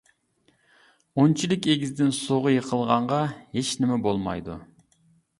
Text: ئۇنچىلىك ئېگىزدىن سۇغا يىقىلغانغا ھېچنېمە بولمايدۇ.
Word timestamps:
ئۇنچىلىك 1.23 1.67
ئېگىزدىن 1.73 2.09
سۇغا 2.19 2.53
يىقىلغانغا 2.53 3.19
ھېچنېمە 3.59 3.99
بولمايدۇ. 4.07 4.57